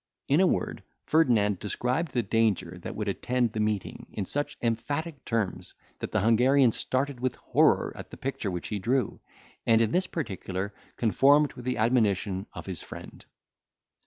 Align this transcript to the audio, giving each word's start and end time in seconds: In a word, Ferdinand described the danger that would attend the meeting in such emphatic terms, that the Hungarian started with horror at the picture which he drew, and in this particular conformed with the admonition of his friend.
In 0.27 0.39
a 0.41 0.47
word, 0.47 0.81
Ferdinand 1.05 1.59
described 1.59 2.13
the 2.13 2.23
danger 2.23 2.79
that 2.81 2.95
would 2.95 3.07
attend 3.07 3.53
the 3.53 3.59
meeting 3.59 4.07
in 4.11 4.25
such 4.25 4.57
emphatic 4.59 5.23
terms, 5.25 5.75
that 5.99 6.11
the 6.11 6.21
Hungarian 6.21 6.71
started 6.71 7.19
with 7.19 7.35
horror 7.35 7.93
at 7.95 8.09
the 8.09 8.17
picture 8.17 8.49
which 8.49 8.69
he 8.69 8.79
drew, 8.79 9.19
and 9.63 9.79
in 9.79 9.91
this 9.91 10.07
particular 10.07 10.73
conformed 10.97 11.53
with 11.53 11.65
the 11.65 11.77
admonition 11.77 12.47
of 12.53 12.65
his 12.65 12.81
friend. 12.81 13.25